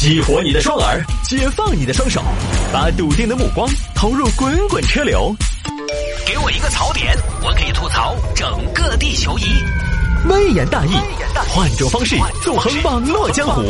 [0.00, 2.22] 激活你的双耳，解放你的双手，
[2.72, 5.36] 把笃定的目光投入滚滚车流。
[6.26, 9.42] 给我一个槽点，我可以吐槽整个地球仪。
[10.26, 10.92] 微言大义，
[11.50, 13.60] 换种方式纵横网络江湖。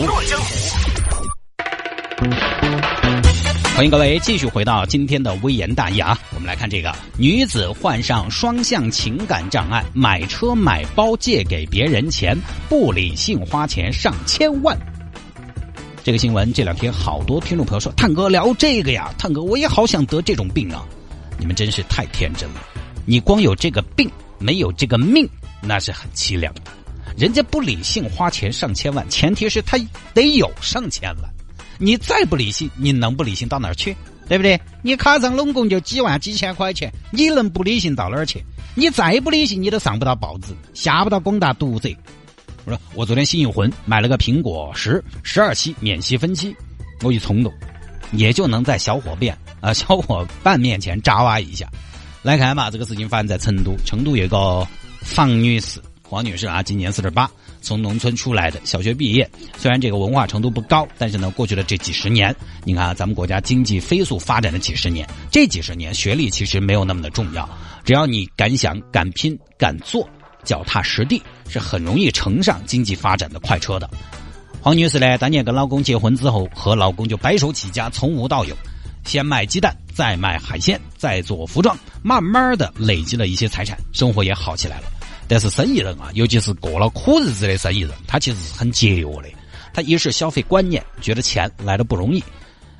[3.74, 6.16] 欢迎各位继续回到今天的微言大义啊！
[6.32, 12.38] 我们来看这个女子患上双向情感障碍，买车买包借给别人钱，
[12.68, 14.78] 不理性花钱上千万。
[16.02, 20.82] 这个新闻这两天好多听众朋友说：“探哥聊这个呀，探哥我也好想得这种病啊！”
[21.38, 22.60] 你们真是太天真了，
[23.04, 25.28] 你光有这个病没有这个命，
[25.60, 26.62] 那是很凄凉的。
[27.18, 29.78] 人家不理性花钱上千万，前提是他
[30.14, 31.30] 得有上千万。
[31.78, 33.94] 你再不理性，你能不理性到哪儿去？
[34.26, 34.58] 对不对？
[34.82, 38.42] 你卡上拢共就几万几千块钱，你能不理性到哪儿去？
[38.74, 41.90] 你再不理性，你都上不到报纸，下不到广大读者。
[42.64, 46.54] 我说我昨天心一魂，买了个苹果十十二期免息分期，
[47.02, 47.52] 我一冲动，
[48.12, 51.68] 也就能在小伙伴啊小伙伴面前扎哇一下。
[52.22, 54.66] 来看嘛，这个事情发生在成都，成都有个
[55.00, 55.80] 房女士。
[56.02, 57.30] 黄女士啊，今年四十八，
[57.62, 59.30] 从农村出来的，小学毕业。
[59.56, 67.48] 虽然这个文化程度不高，但是呢，过去的这几十年，你看啊咱们国家经济飞速发展的几十年，这几十年学历其实没有那么的重要，
[67.84, 70.06] 只要你敢想、敢拼、敢做，
[70.44, 73.88] 脚踏实地，是很容易乘上经济发展的快车的。
[74.60, 78.54] 黄女士呢，当年跟老公结婚之后，和老公就白手起家，从无到有，
[79.04, 84.84] 先卖鸡蛋，再卖海鲜，再做服装，慢慢的累积了一些财产，生活也好起来了。
[85.26, 89.28] 但是生意人啊，尤其是过了苦日子的生意人，他其实是很节约的。
[89.72, 92.22] 他一是消费观念觉得钱来的不容易，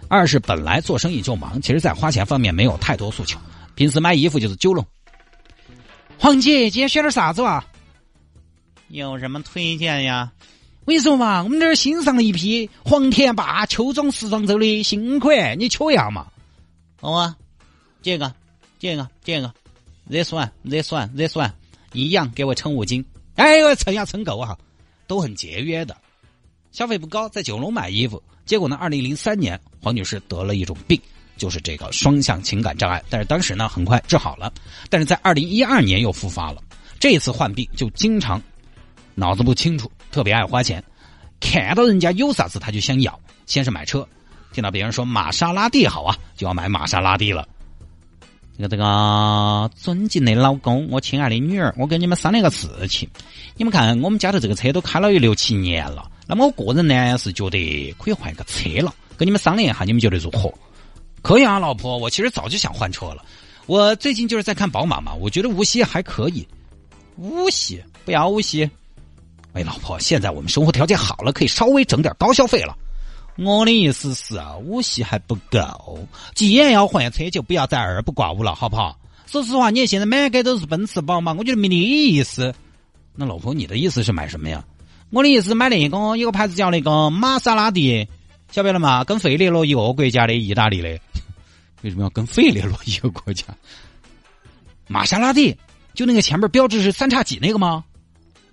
[0.08, 3.38] 二是本来做生意就忙，其实在花钱方面没有太多诉求。
[3.75, 4.84] 平时买衣服就是九龙。
[6.22, 7.64] 黄姐，今天选点啥子哇？
[8.88, 10.30] 有什么推荐呀？
[10.84, 16.26] 我跟你说嘛，我们这儿新上了一批黄田坝秋装时装周的新款，你瞧一下嘛。
[17.00, 17.34] 好啊，
[18.02, 18.34] 这个，
[18.78, 19.50] 这个，这个
[20.10, 21.53] ，this one，this one，this one。
[21.94, 23.03] 一样给我称五斤，
[23.36, 24.59] 哎，我称呀称够啊，
[25.06, 25.97] 都很节约的，
[26.70, 28.22] 消费不高，在九龙买衣服。
[28.44, 31.00] 结果呢，二零零三年黄女士得了一种病，
[31.41, 33.03] 就是这个双向情感障碍。
[33.09, 34.53] 但是当时呢，很快治好了。
[34.91, 36.62] 但是在二零一二年又复发了，
[36.99, 38.41] 这次患病就经常
[39.15, 40.84] 脑子不清楚，特别爱花钱，
[41.41, 43.19] 看到人家有啥子他就想要。
[43.47, 44.06] 先是买车，
[44.53, 47.49] 听到别人说玛莎拉蒂好啊，就要买玛莎拉蒂了。
[48.57, 53.09] 这个这个尊敬的老公，我亲爱的女儿，我跟你们商量个事情。
[53.57, 58.95] 你们看，我们家的这个车都开了有六七年了，那么我个人呢是觉得可以换个车了。
[59.17, 60.53] 跟你们商量一下，你们觉得如何？
[61.22, 63.25] 可以啊，老婆，我其实早就想换车了。
[63.66, 66.47] 我最近就是在看宝马嘛，我觉得无锡还可以。
[67.16, 68.69] 无锡不要无锡。
[69.53, 72.76] 哎，老婆，现在我们生活条件好了，可以稍微整点高消费了。
[73.36, 78.98] 我的意思是啊，五系还不够，既然要换车，就不要再二不挂五了，好不好？
[79.26, 82.53] 说实话，你现在满街都是奔驰、宝马，我觉得没得意思。
[83.14, 84.64] 那老婆，你的意思是买什么呀？
[85.10, 88.06] 我的意思买那个，一个牌子叫那个玛莎拉蒂，
[88.50, 89.04] 晓不晓得嘛？
[89.04, 90.98] 跟费列罗一个国家的，意大利的。
[91.82, 93.44] 为什么要跟费列罗一个国家？
[94.88, 95.56] 玛莎拉蒂
[95.94, 97.84] 就那个前面标志是三叉戟那个吗？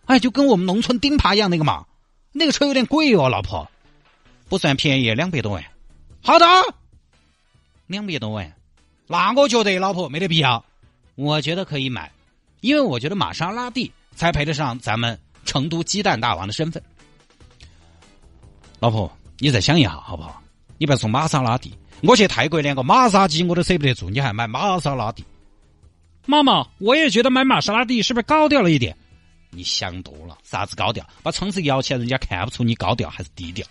[0.06, 1.86] 哎，就跟我们农村钉耙一样那个嘛。
[2.32, 3.70] 那个车有点贵哦，老婆。
[4.48, 5.64] 不算便宜，两百多万。
[6.24, 6.46] 好的，
[7.88, 8.54] 两百多万。
[9.08, 10.64] 那我觉得老婆没得必要。
[11.16, 12.12] 我觉得可以买，
[12.62, 16.82] 因为我觉得玛莎拉蒂才配得上咱们成都鸡蛋大王的身份。
[18.80, 20.42] 老婆，你再想一下好不好？
[20.78, 25.24] 你不要说玛莎拉蒂，我去泰国连个玛莎鸡我都舍不得住，你还买玛莎拉蒂？
[26.26, 28.96] 妈妈，我也觉得买玛莎拉蒂是不是高调了一点？
[29.50, 31.08] 你想多了，啥子高调？
[31.24, 33.66] 把窗子摇起来，人家看不出你高调还是低调。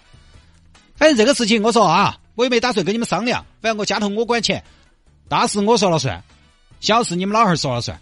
[0.96, 3.44] 反正这个事情，我说啊，我也没打算跟你们商量。
[3.60, 4.62] 反正我家头我管钱，
[5.28, 6.22] 大事我说了算，
[6.80, 7.98] 小事你们老汉儿说了算。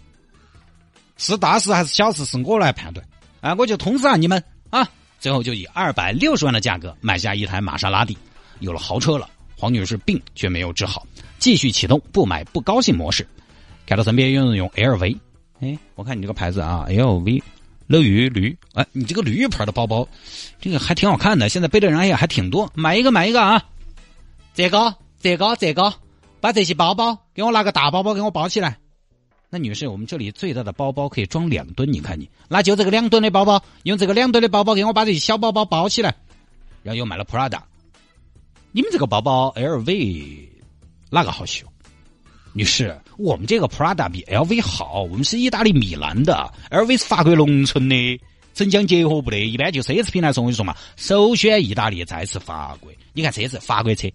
[1.17, 3.05] 是大事还是小事，是我来判断。
[3.41, 4.87] 啊，我就通知下你们啊。
[5.19, 8.17] 最后就以二百六十万的价格买下一台玛莎拉蒂，
[8.59, 9.29] 有了豪车了。
[9.57, 11.05] 黄女士病却没有治好，
[11.39, 13.25] 继续启动不买不高兴模式。
[13.85, 15.17] 改到身边用用 LV，
[15.61, 17.41] 哎，我看你这个牌子啊，LV。
[17.87, 20.07] 乐于驴，哎，你这个驴牌的包包，
[20.59, 21.47] 这个还挺好看的。
[21.49, 23.63] 现在背的人也还挺多，买一个买一个啊！
[24.55, 25.93] 这个，这个，这个，
[26.41, 28.79] 把这些包包给我拿个大包包给我包起来。
[29.51, 36.15] 那女士，我们这里最大的包包可以装两吨，你看你，那就这个两吨的包包，用这个两吨的包包给我把这些小包包包起来。
[36.81, 37.59] 然后又买了 Prada，
[38.75, 40.49] 你们这个包包 LV
[41.09, 41.65] 哪个好修？
[42.51, 48.19] 女士，我们这个 Prada 比 LV 好，我们是意大利米兰的，LV 是法国农村的，
[48.53, 52.91] 城乡结合部的，一般就奢侈品来说，我跟你说嘛，首选意大利，再次法国。
[53.13, 54.09] 你看车子，法国车，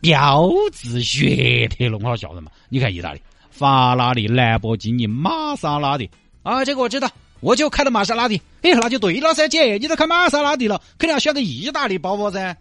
[0.00, 2.52] 标致雪铁龙，好笑人嘛？
[2.68, 3.20] 你看意大利，
[3.50, 6.08] 法拉利、兰博基尼、玛莎拉蒂
[6.44, 8.40] 啊，这个我知道，我就开的玛莎拉蒂。
[8.62, 12.56] 哎，那就对了噻，姐，你都开玛莎拉蒂了，肯定要选个意大利包包噻。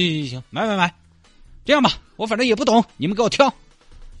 [0.00, 0.94] 行行行，买买买。
[1.64, 3.52] 这样吧，我反正也不懂，你们给我挑，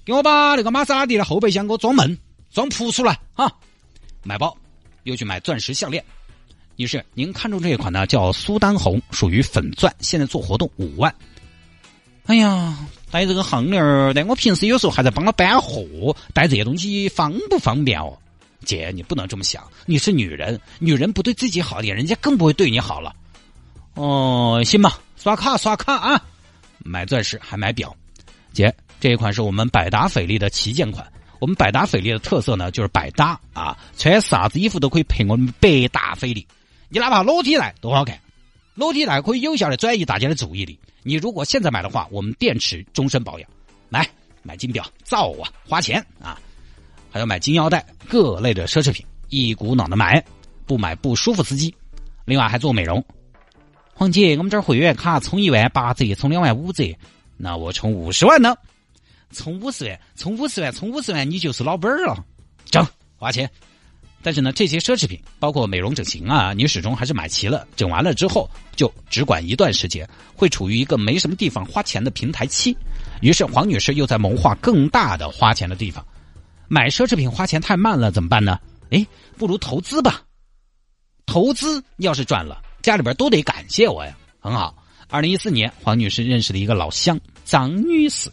[0.04, 2.18] 给我把那个玛莎拉蒂的后备箱给我装满，
[2.52, 3.50] 装铺出来啊！
[4.22, 4.54] 买包，
[5.04, 6.04] 又去买钻石项链。
[6.76, 8.06] 女士，您看中这一款呢？
[8.06, 11.14] 叫苏丹红，属于粉钻，现在做活动五万。
[12.26, 12.76] 哎呀，
[13.10, 18.16] 带这个项链儿，但我平时有时候还在帮他搬货，带这些东西方不方便哦？
[18.64, 23.14] 姐，你不能这么想，你是女人，女人不对自己好点，人家更不会对你好了。
[23.94, 26.20] 哦，行吧，刷卡刷卡啊！
[26.84, 27.96] 买钻石还买表，
[28.52, 31.06] 姐，这一款是我们百达翡丽的旗舰款。
[31.38, 36.44] 我们百达翡丽的特色呢，就是百搭啊，穿啥子衣服都可以配我们百达翡丽。
[36.88, 38.18] 你哪怕裸体来都好看，
[38.74, 40.76] 裸体来可以有效的转移大家的注意力。
[41.04, 43.48] 你如果现在买的话，我们电池终身保养。
[43.90, 44.04] 来
[44.42, 46.36] 买金表，造啊，花钱啊！
[47.12, 50.20] 还要买金腰带，各类的奢侈品，一股脑的买，
[50.66, 51.72] 不买不舒服司机。
[52.24, 53.04] 另外还做美容。
[53.94, 56.96] 黄姐，我们这儿会员卡充一万八折，充两万五折，
[57.36, 58.54] 那我充五十万呢？
[59.32, 62.24] 充五十万，充五十万，充五十万，你就是老本儿了。
[62.64, 62.84] 整，
[63.16, 63.48] 花钱。
[64.24, 72.76] 但是呢，这些奢侈品，包括美容整形啊，你始终还是买齐了，整完了之后就只管一段时间，会处于一个没什么地方花钱的平台期。
[73.20, 76.04] 于是黄女士又在谋划更大的花钱的地方。
[76.68, 78.58] 买奢侈品花钱太慢了，怎么办呢？
[78.90, 79.06] 哎，
[79.36, 80.22] 不如投资吧。
[81.26, 82.62] 投资要是赚了。
[82.82, 84.74] 家里边都得感谢我呀，很好。
[85.08, 88.30] 二零一四年，黄女士认识了一个老乡张女士。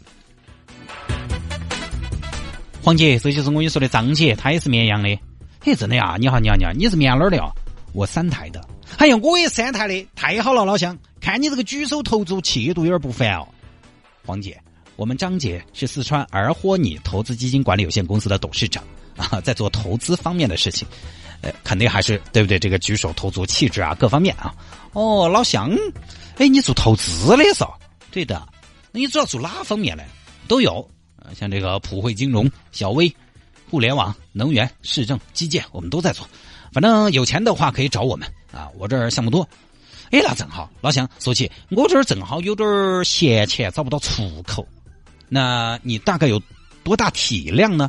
[2.82, 5.18] 黄姐，这就是我跟你说的张姐，她也是绵阳的。
[5.60, 6.16] 嘿，真的呀？
[6.18, 7.52] 你好，你好，你好，你是绵阳哪儿的哦？
[7.92, 8.60] 我三台的。
[8.96, 10.98] 哎呀，我也三台的，太好了，老乡。
[11.20, 13.46] 看你这个举手投足气度有点不凡哦。
[14.24, 14.60] 黄姐，
[14.96, 18.82] 我们张姐是四川尔霍尼投资基金管理有限公司的董事长
[19.16, 20.88] 啊，在做投资方面的事情。
[21.42, 22.58] 呃，肯定还是对不对？
[22.58, 24.54] 这个举手投足、气质啊，各方面啊。
[24.92, 25.70] 哦，老乡，
[26.36, 27.64] 哎，你做投资的是？
[28.10, 28.46] 对的。
[28.92, 30.02] 那你主要做哪方面呢？
[30.48, 30.88] 都有。
[31.38, 33.14] 像这个普惠金融、小微、
[33.70, 36.28] 互联网、能源、市政、基建，我们都在做。
[36.72, 39.48] 反正有钱的话可以找我们啊，我这儿项目多。
[40.10, 42.68] 哎，那正好，老乡，说起我这儿正好有点
[43.04, 44.66] 闲钱，找不到出口。
[45.28, 46.42] 那你大概有
[46.82, 47.88] 多大体量呢？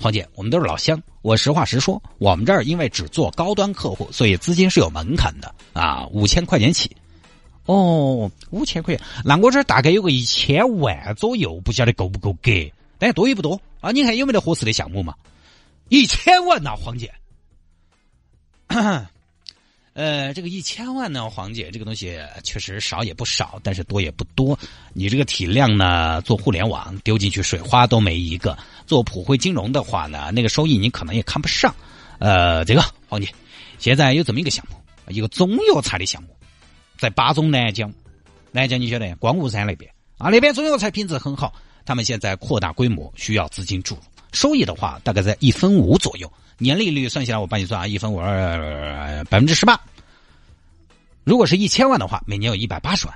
[0.00, 1.02] 黄姐，我们都是老乡。
[1.22, 6.96] 我实话实说，我们这儿因为只做高端客户，所以资金是有门槛的啊，五千块钱起。
[7.66, 12.50] 哦，五千块钱，那我这儿大概有个一千万左右，不晓得够不够格？
[12.98, 13.90] 但多也不多啊。
[13.90, 15.14] 你看有没得合适的项目嘛？
[15.88, 17.12] 一千万呐，黄姐。
[19.98, 24.56] 呃，这个一千万呢，黄姐，这个东西确实少也不少，但是多也不多。
[24.92, 28.56] 你这个体量呢，做互联网丢进去水花都没一个；
[28.86, 31.74] 做普惠金融的话呢，那个收益你可能也看不上。
[32.20, 33.26] 呃，这个黄姐，
[33.80, 34.76] 现在有这么一个项目，
[35.12, 36.28] 一个中药材的项目，
[36.96, 37.92] 在巴中南江，
[38.52, 41.52] 南江你晓得，光雾山那边啊，那边中药材品质很好，
[41.84, 44.02] 他们现在扩大规模，需要资金注入，
[44.32, 46.32] 收益的话大概在一分五左右。
[46.58, 49.80] 年利率算下来，我帮你算啊，一分五二百分之十八。
[51.24, 53.14] 如果是一千万的话，每年有一百八十万。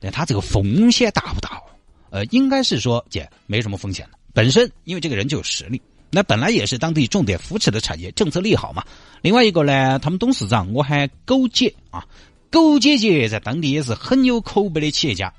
[0.00, 1.62] 但他这个风险大不大？
[2.10, 4.18] 呃，应该是说姐没什么风险的。
[4.34, 5.80] 本身因为这个人就有实力，
[6.10, 8.84] 那本来也是当地重点扶持的产业，政策利好嘛。
[9.20, 12.04] 另外一个呢，他们董事长我喊狗姐啊，
[12.50, 15.32] 狗姐姐在当地也是很有口碑的企业家。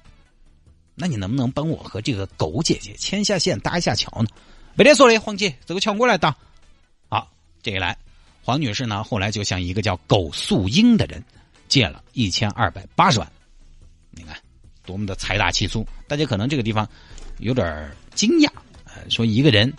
[0.95, 4.29] 那你能不能帮我和这个狗姐姐牵下线，搭一下桥呢？
[4.75, 6.36] 没得说的，黄姐，这个桥我来搭。
[7.63, 7.98] 这一来，
[8.43, 11.24] 黄女士呢，后来就向一个叫苟素英的人
[11.70, 13.32] 借了一千二百八十万。
[14.12, 14.38] 你看，
[14.86, 15.88] 多么的财大气粗！
[16.08, 16.88] 大家可能这个地方
[17.39, 18.50] 有点惊讶，
[19.10, 19.74] 说一个人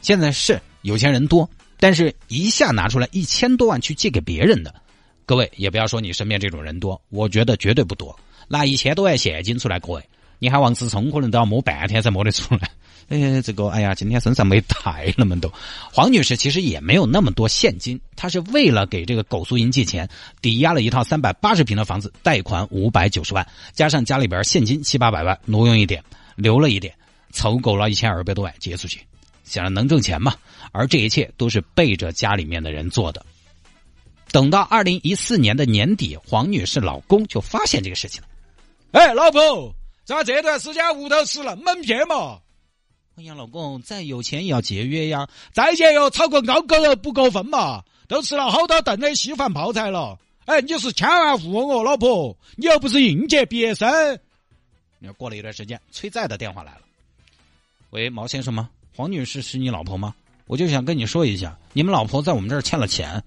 [0.00, 4.72] 现在是有钱人多，但是一下拿出来一千多万去借给别人的，
[5.26, 8.16] 各位也不要说你身边这种人多，我觉得绝对不多。
[8.46, 10.08] 拿一千多万现金出来，各位，
[10.38, 12.70] 你还王思聪可能都要摸半天才摸得出来。
[13.08, 15.50] 哎，这个，哎呀，今天身上没带那么多。
[15.90, 20.06] 黄女士其实也没有那么多现金，她是为了给这个苟素英借钱，
[20.42, 26.04] 抵押了一套三百八十平的房子，贷款五百九十万，加上家里边现金七八百万，挪用一点，
[26.36, 26.94] 留了一点，
[27.32, 29.00] 凑够了一千二百多万借出去，
[29.42, 30.34] 想着能挣钱嘛。
[30.72, 33.24] 而这一切都是背着家里面的人做的。
[34.30, 38.28] 等到二零一四年的年底，黄女士老公就发现这个事情了。
[38.92, 39.74] 哎，老婆，
[40.08, 42.38] 咋这段时间屋头吃那么偏嘛？
[43.16, 45.28] 哎呀，老公，再有钱也要节约呀！
[45.52, 47.84] 再节约，炒个高高不过分嘛？
[48.08, 50.18] 都吃了好多顿的稀饭泡菜了。
[50.46, 54.18] 哎，你是千万富翁哦，老婆，你又不是应届毕业生。
[54.98, 56.80] 你过了一段时间，催债的电话来了。
[57.90, 58.70] 喂，毛先生吗？
[58.96, 60.14] 黄女士是你老婆吗？
[60.46, 63.22] 我就想跟你说一下，你们老婆在我们这儿欠了钱，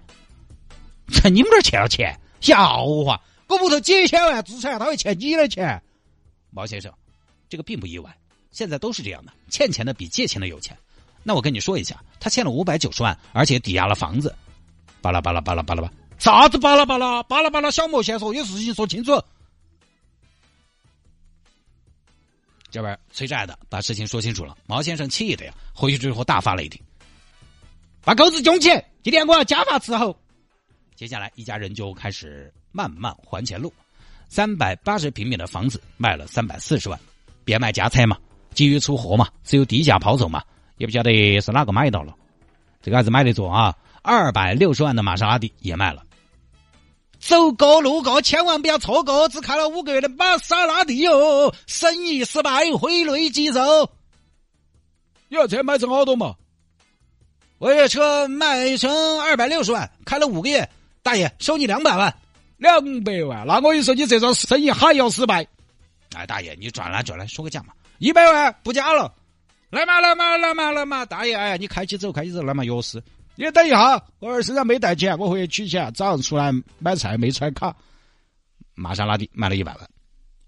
[1.12, 3.22] 在你们这儿欠了钱，笑话！
[3.46, 5.80] 我屋头几千万资产，他会欠你的钱？
[6.52, 6.92] 毛先生，
[7.48, 8.14] 这个并不意外，
[8.50, 10.76] 现在都是这样的，欠钱的比借钱的有钱。
[11.24, 14.34] 那我跟你说一下，他欠了五百九十万，而且抵押了房子。
[15.00, 17.70] 巴拉巴拉巴拉巴拉巴，啥子巴拉巴拉巴拉巴拉？
[17.70, 19.12] 小莫先说，有事情说清楚。
[22.70, 26.80] 这边催债的把事情说清楚了，毛先生气的呀，回去之后大发雷霆。
[28.04, 28.68] 把狗子揪起！
[29.02, 30.16] 今天我要加法伺候。
[30.96, 33.72] 接下来一家人就开始慢慢还钱路。
[34.32, 36.98] 三百八十平米的房子卖了三百四十万，
[37.44, 38.16] 变卖家产嘛，
[38.54, 40.42] 急于出货嘛，只有低价抛售嘛，
[40.78, 42.14] 也不晓得是哪个买到了。
[42.80, 43.76] 这个还是买得着啊！
[44.00, 46.02] 二百六十万的玛莎拉蒂也卖了。
[47.18, 53.60] 走过路过千万不要错过，只开了五个月的玛莎拉蒂哟，生意失败，挥泪即走。
[55.28, 56.34] 你要车卖成好多嘛？
[57.58, 60.66] 我这车卖成二百六十万，开了五个月，
[61.02, 62.16] 大爷收你两百万，
[62.62, 65.44] 两百万，那我跟你说你这桩生意还要失败。
[66.14, 69.12] 哎，大爷，你转来转来说个价嘛，一百万不加了，
[69.70, 73.02] 来嘛来嘛来嘛来嘛，大爷，哎，你开起走，开起走，来嘛钥匙，
[73.34, 77.74] 你等一下，我儿身上没带钱，我回去取钱，早上出来买菜没揣卡。
[78.74, 79.90] 玛莎拉蒂卖了一百万，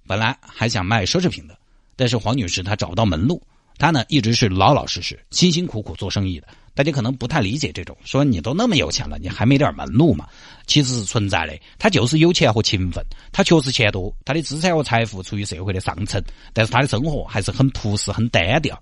[0.07, 1.59] 本来还想卖奢侈品的，
[1.97, 3.43] 但是黄女士她找不到门路，
[3.77, 6.47] 她呢一直是老老实实、辛辛苦苦做生意的。
[6.75, 10.29] 大家可能不太理解这种，说你都那么有钱了，你还没点门路嘛？
[10.67, 18.81] 其实是存在的，他就是有钱和勤奋，他确实钱多，他的资产和财富处于社会的上层，但是他的生活还是很朴实、很单调。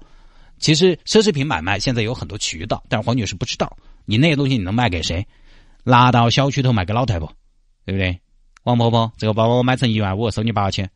[0.59, 5.27] 其实奢侈品买卖现在有很多渠道，但是黄女士不知道，你那些东西你能卖给谁？
[5.85, 7.31] 拿到小区头卖给老太婆，
[7.85, 8.19] 对不对？
[8.63, 10.89] 王婆婆，这个包包我买成一万五，收你八千，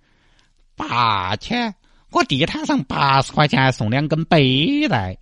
[0.77, 1.75] 八千？
[2.13, 5.19] 我地摊上八十块钱送两根背带，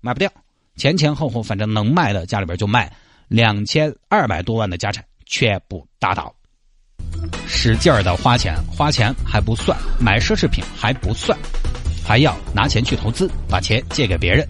[0.00, 0.32] 卖不掉。
[0.76, 2.92] 前前后后，反正能卖的家里边就卖，
[3.28, 6.34] 两千二百多万的家产全部打倒，
[7.46, 11.36] 使劲儿的花钱，花钱还不算，买奢侈品还不算，
[12.04, 14.46] 还要拿钱去投资，把钱借给别人，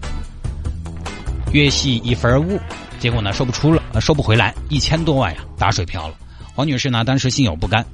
[1.53, 2.59] 月息一分五，
[2.99, 6.15] 结果呢收不出了，收不回来，一千多万呀，打水漂了。
[6.53, 7.85] 黄女士呢当时心有不甘，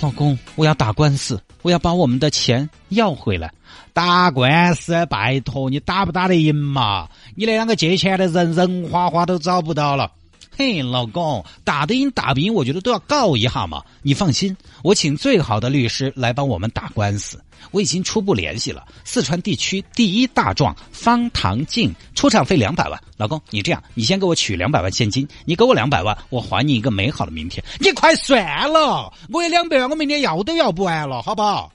[0.00, 3.50] 老公，我要打官司，我要把我们的钱要回来。
[3.94, 7.08] 打官司，拜托你打不打得赢嘛？
[7.34, 10.12] 你那两个借钱的人人花花都找不到了。
[10.56, 13.82] 嘿，老公，打得赢打不赢，我觉得都要告一下嘛。
[14.00, 17.38] 你放心，我请最好的律师来帮我们打官司。
[17.72, 22.98] 我已经初步联系了四川地区第一大状方唐镜，出场费两百万。
[23.18, 27.62] 老公，你这样，你先给我取两百万现金，你给我两百万，我还你一个美好的明天。
[27.78, 31.70] 你快算了，我有两百万，我明天要都要不完了，好不好？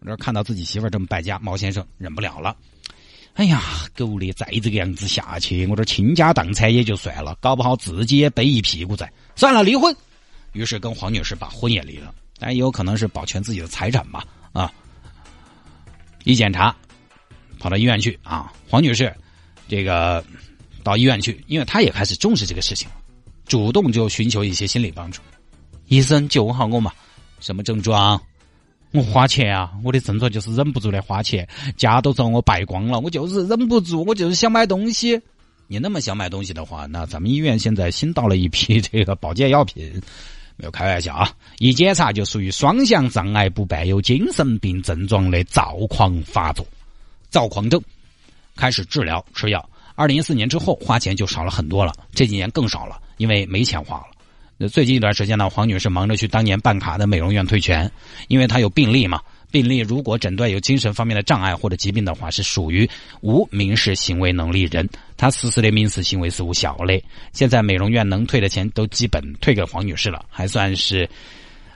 [0.00, 2.54] 我这看到自己媳妇这么败家，毛先生忍不了了。
[3.38, 3.62] 哎呀，
[3.94, 9.08] 狗的，再这个样子下去，我这倾家荡产也就算了，搞不好自己也背一屁股债。
[9.36, 9.94] 算了，离婚。
[10.54, 14.26] 于是跟黄女士把婚也离了，但也有可能是保全自己的财产吧。
[14.52, 14.72] 啊，
[16.24, 16.74] 一检查，
[17.60, 19.14] 跑到医院去啊，黄女士，
[19.68, 20.24] 这个
[20.82, 22.96] 到医院去，因为她也开始重视这个事情了，
[23.46, 25.22] 主动就寻求一些心理帮助。
[25.86, 26.90] 医生救好我嘛？
[27.38, 28.20] 什么症状？
[28.92, 29.72] 我花钱啊！
[29.84, 35.20] 我的症状就是忍不住的花钱，家都遭我败光了，我就是忍不住，我就是想买东西。
[35.66, 40.00] 你那么想买东西的话，那咱们医院现在新到了一批这个保健药品，
[40.56, 41.30] 没有开玩笑啊！
[41.58, 46.66] 一检查就属于双向障碍不伴有精神病症状的躁狂发作，
[47.28, 47.78] 躁狂症，
[48.56, 49.68] 开始治疗吃药。
[49.94, 54.06] 二零一四年之后花钱就少了很多了，这几年更少了，因为没钱花了。
[54.66, 57.88] 最近一段时间呢，黄女士忙着去当年办卡的美容院退钱，
[58.26, 59.20] 因为她有病例嘛。
[59.50, 62.86] 病例如果诊断有精神方面的障碍或者疾病的话，是属于
[63.22, 64.86] 无民事行为能力人，
[65.16, 67.02] 她实施的民事行为是无效的。
[67.32, 71.08] 现在美容院能退的钱都基本退给黄女士了，还算是，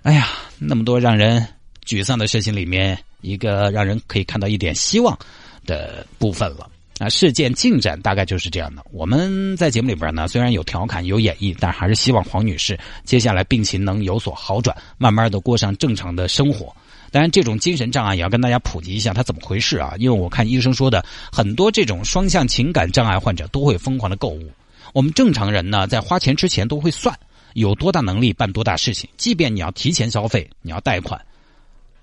[0.02, 1.46] 哎呀，那么多让人
[1.86, 5.18] 沮丧的事情里面，一个让人可以看到一点希望
[5.64, 6.68] 的部分了。
[7.02, 8.84] 啊，事件进展大概就是这样的。
[8.92, 16.72] 我们在节目里边呢，虽然有调侃有演绎，但还是希望黄女士接下来病情能有所好转，慢慢的过上正常的生活。
[17.10, 19.94] 当然，这种精神障碍也要跟大家普及一下，它怎么回事啊？
[19.98, 24.48] 因为我看医生说的，很多这种双向情感障碍患者都会疯狂的购物。
[24.92, 27.18] 我们正常人呢，在花钱之前都会算
[27.54, 31.20] 有多大能力办多大事情，即便你要提前消费，你要贷款。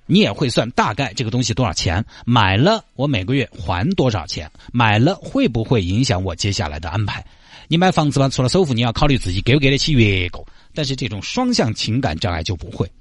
[0.09, 7.23] 你也会算大概这个东西多少钱，买了我每个月还多少钱，买了会不会影响我接下来的安排？
[7.67, 10.43] 你买房子嘛，除了首付，你要考虑自己给不给得起月供。
[10.73, 12.91] 但是这种双向情感障碍就不会，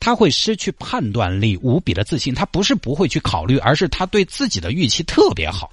[0.00, 2.34] 他会失去判断力，无比的自信。
[2.34, 5.70] 他不是不会去考虑，而是他对自己的预期特别好，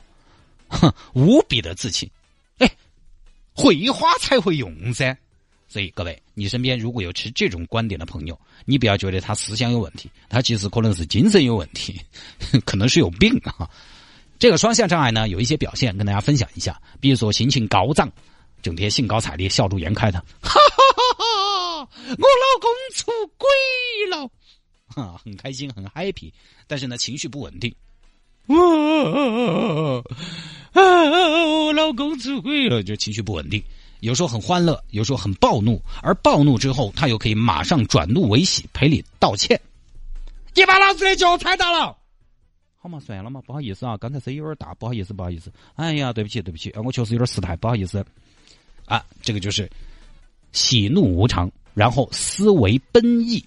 [0.67, 2.09] 哼， 无比的自信。
[2.57, 2.69] 哎，
[3.53, 5.17] 会花才会用噻。
[5.73, 11.99] 所以各位，你身边如果有持这种观点的朋友，你不要觉得他思想有问题，他其实可能是精神有问题，
[12.63, 13.67] 可能是有病啊。
[14.37, 18.07] 这个双向障碍呢，有一些表现跟大家分享一下，比如说心情高涨，
[18.61, 20.59] 整天兴高采烈、笑逐颜开的，哈哈
[20.93, 21.89] 哈哈！
[22.07, 23.49] 我老公出轨
[24.11, 24.29] 了，
[24.85, 26.31] 哈，很开心，很 happy，
[26.67, 27.73] 但是呢，情绪不稳定。
[28.45, 28.53] 啊
[30.75, 33.63] 我老公出轨了，就情绪不稳定。
[34.03, 39.57] 有时候很欢乐，有时候很暴怒，而暴怒之后，他又可以马上转怒为喜，赔礼道歉。
[40.53, 41.95] 你把老子的脚踩到了，
[42.77, 45.49] 好嘛，算了嘛，不好意思啊，刚才声音有点大，不好意思，不好意思。
[45.75, 48.05] 哎呀，对不起，对不起，我确实有点失态，不好意思。
[48.87, 49.71] 啊，这个就是
[50.51, 53.41] 喜怒无常，然后思维奔逸。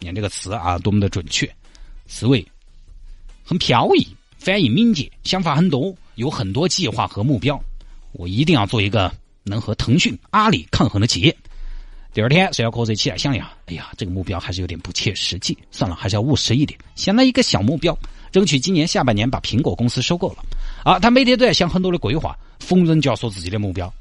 [0.00, 1.48] 你看这个词啊，多么的准确，
[2.08, 2.44] 思维
[3.44, 4.04] 很飘逸，
[4.36, 7.62] 反应敏捷，想法很多，有很多计划和目标。
[8.10, 9.14] 我一定要做一个。
[9.42, 11.36] 能和腾讯、阿里抗衡的企业。
[12.12, 17.96] 第二天睡了瞌睡起来想呀，哎呀，这个目标还是有点不切实际，算了，还是要务实一点，先来一个小目标，
[18.32, 20.44] 争取今年下半年把苹果公司收购了。
[20.84, 23.92] 啊，他每天都在想很多的规划，逢人就要说自己的目标。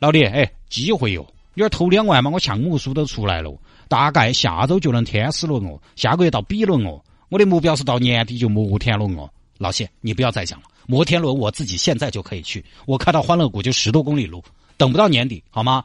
[0.00, 1.24] 老李，哎，机会哟，
[1.54, 9.30] 你要投两万嘛，我项目书都出来了，大概下周就能天使轮哦，下个月到 B 轮哦，我的目标是到年底就摩天轮哦。
[9.58, 14.42] 老谢，你不要再讲了，摩天轮我自己现在就可以去，我开到欢乐谷就十多公里路。
[14.76, 15.84] 等不到年底，好吗？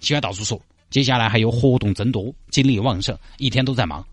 [0.00, 0.60] 喜欢到处说，
[0.90, 4.04] 接下来还有活动增多，精力旺盛，一天都在忙。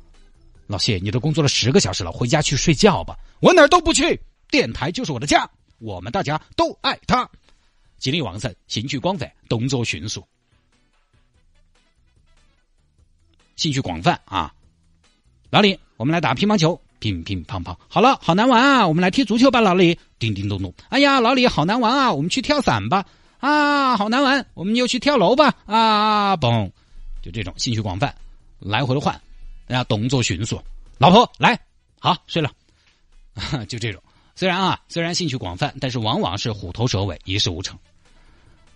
[0.68, 3.18] 老谢，你都工作了十个小时了，回家去睡觉吧。
[3.40, 5.50] 我哪儿都不去，电台就是我的家，
[5.80, 7.28] 我们大家都爱他。
[7.98, 10.24] 精力旺盛，兴趣广泛，动作迅速，
[13.56, 14.54] 兴趣广泛啊！
[15.50, 16.80] 老李，我们来打乒乓球。
[17.00, 18.88] 乒乒乓乓，好了，好难玩啊！
[18.88, 19.98] 我们来踢足球吧，老李。
[20.20, 22.12] 叮叮咚咚，哎呀，老李，好难玩啊！
[22.12, 23.06] 我们去跳伞吧。
[23.40, 25.54] 啊，好难玩，我们又去跳楼吧。
[25.66, 26.70] 啊，嘣，
[27.22, 28.14] 就这种兴趣广泛，
[28.60, 29.14] 来回的换，
[29.68, 30.62] 哎呀，动作迅速。
[30.98, 31.58] 老婆，来，
[32.00, 32.52] 好睡了。
[33.70, 34.04] 就这种，
[34.36, 37.80] 虽然啊，虽然兴趣广泛，但是往往是虎头蛇尾，一事无成。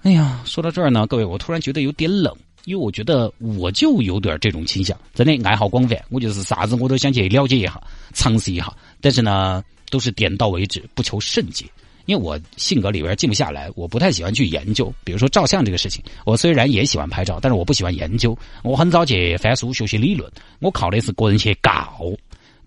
[0.04, 2.34] 哎呀，说到这儿呢，各位，我突然觉得有点冷。
[2.66, 7.82] 因为我觉得我就有点这种倾向，真的爱好广泛，我就是啥子我都想去了解一下、
[8.14, 8.74] 尝试一下。
[9.02, 11.66] 但是呢，都是点到为止，不求甚解。
[12.06, 14.94] 因为我性格里边静不下来，我不太喜欢去研究。
[15.06, 18.38] 比如说照相这个事情，我虽然也喜欢拍照，但是我不喜欢研究。
[18.62, 22.14] 我很早去翻书学习理论，我靠的是个人去告，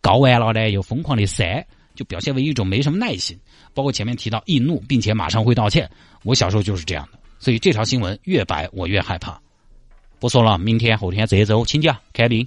[0.00, 1.62] 告完了呢又疯狂的删，
[1.94, 3.38] 就表现为一种没什么耐心。
[3.74, 5.90] 包括前面提到易怒，并且马上会道歉，
[6.22, 7.18] 我小时候就是这样的。
[7.38, 9.38] 所以这条新闻越白，我越害怕。
[10.18, 12.46] 不说了，明天、后天、这周请假开庭。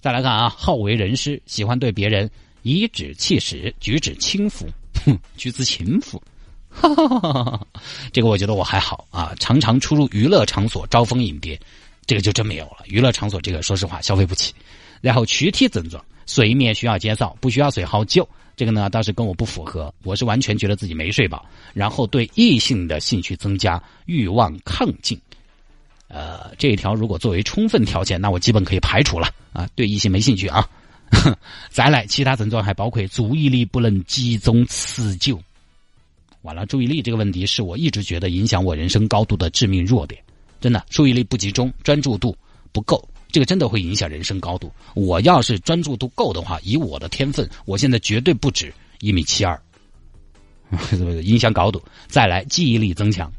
[0.00, 2.30] 再来看啊，好为人师，喜欢对别人
[2.62, 4.66] 颐指气使，举止轻浮，
[5.04, 6.22] 哼， 举止轻浮，
[6.70, 7.66] 哈哈哈哈哈。
[8.12, 11.58] 这个我觉得我还好啊，常常出入娱乐场所招蜂引蝶，
[12.06, 12.84] 这个就真没有了。
[12.84, 14.54] 娱乐场所这个，说实话消费不起。
[15.00, 19.92] 然后躯体症状，睡眠需要减少，不需要睡好久，这个呢倒是跟我不符合。
[20.04, 21.44] 我是完全觉得自己没睡饱，
[21.74, 25.20] 然后对异性的兴趣增加，欲望亢进。
[26.16, 30.66] 呃，这一条如果作为充分条件，那我基本可以排除了啊，对异性没兴趣啊。
[31.68, 35.38] 再来，其他症状还包括注意力不能集中持久。
[36.40, 40.18] 完了，注意力这个问题是我一直觉得影响我人生高度的致命弱点。
[40.58, 42.34] 真的，注意力不集中，专注度
[42.72, 44.72] 不够，这个真的会影响人生高度。
[44.94, 49.60] 我要是专注度够的话，以我的天分，我现在绝对不止一米七二。
[51.22, 51.82] 影响高度。
[52.08, 53.30] 再来，记忆力增强。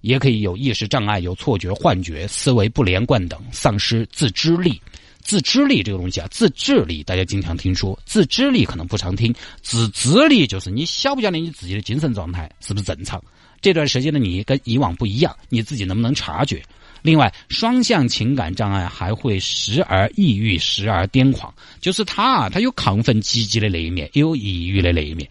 [0.00, 4.80] 也可以有意识障碍、有错觉、幻觉、思维不连贯等，丧失自知力。
[5.22, 7.74] 自知力这个东西啊，自制力大家经常听。
[7.74, 9.32] 说，自知力可能不常听。
[9.60, 13.22] 自知力就是你晓不晓得你自己的精神状态是不是正常？
[13.60, 16.62] 这段时间的你跟以往不一样，你自己能不能察觉？
[17.02, 25.28] 另外，双向情感障碍还会时而抑郁，时而癫狂，就是他啊，他有亢奋积极的那一面，也有抑郁的那一面。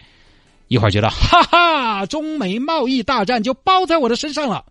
[0.70, 4.64] 一会儿觉得哈哈，中美贸易大战就包在我的身上了，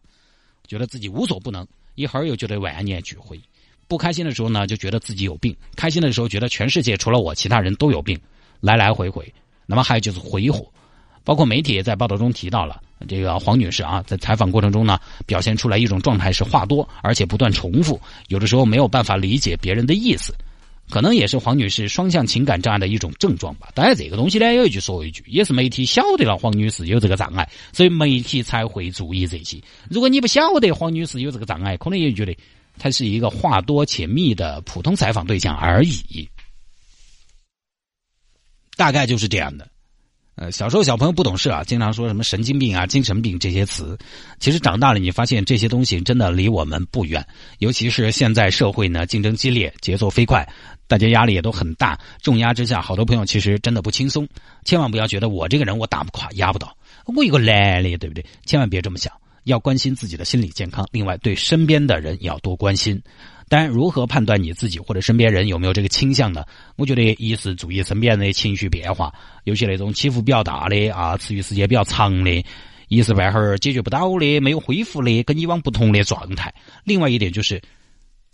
[0.67, 1.65] 觉得自己无所不能；
[1.97, 3.39] 一会儿又觉得万念俱灰。
[3.89, 8.19] 不开心的时候呢，就觉得自己有病；开心的时候，觉得全世界除了我，其他人都有病。
[8.61, 9.33] 来来回回。
[9.67, 10.67] 那么还有就是回火，
[11.25, 20.33] 包括媒体也在报道中提到了这个黄女士啊，在采访过程中呢，表现出来一种状态是话多，而且不断重复，有的时候没有办法理解别人的意思。
[20.90, 23.68] 可能也是黄女士双向情感障碍的一种症状吧。
[23.74, 29.61] 当然，这个东西呢，有一句说一句，也是媒体晓得了黄女士有这个障碍，所以媒体才会注意这些。
[29.90, 32.37] 如果你不晓得黄女士有这个障碍，可能也觉得
[32.79, 36.29] 她是一个话多且密的普通采访对象而已。
[38.77, 39.68] 大概就是这样的。
[40.37, 43.98] 呃，小时候小朋友不懂事啊，经常说什么神经病啊、精神病这些词。
[44.38, 47.27] 其实长大了，你发现这些东西真的离我们不远。
[47.59, 50.48] 尤其是现在社会呢，竞争激烈，节奏飞快，
[50.88, 54.27] 大家压力也都很大，重压之下，好多朋友其实真的不轻松。
[54.64, 56.74] 千万不要觉得我这个人我打不垮、压不倒，
[57.05, 58.24] 我一个男的，对不对？
[58.46, 59.12] 千万别这么想，
[59.44, 60.88] 要关心自己的心理健康。
[60.90, 63.01] 另外，对身边的人要多关心。
[63.51, 66.44] 当然，如何判断你自己或者身边人有没有这个倾向呢？
[66.77, 69.12] 我觉得一是注意身边人的情绪变化，
[69.44, 72.44] 尤其那种起伏比较大的啊，持续时间比较长的，
[72.88, 76.55] 一时半会儿解决不到的，没有恢复的，跟以往不同的状态。
[76.85, 77.61] 另外一点就是。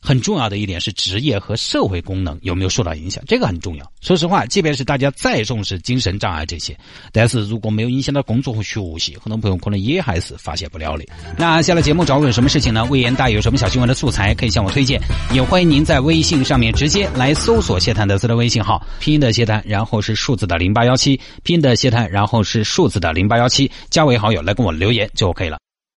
[0.05, 3.93] 很重要的一点是职业和社会功能有没有受到影响，这个很重要。
[4.03, 6.77] 说实话，即便是大家再重视精神障碍这些，
[7.11, 11.05] 但是如果没有影响到工作和学习，很多朋友可能也还是发现不了的。
[11.39, 12.85] 那下了节目找我有什么事情呢？
[12.91, 15.01] 魏言大有什么小新闻的素材可以向我推荐，
[15.33, 25.64] 也欢迎您在微信上面直接来搜索谢探德斯的微信号，拼音的谢探，然后是数字的零八幺七，拼音的谢探，然后是数字的零八幺七，加为好友来跟我留言就可以了。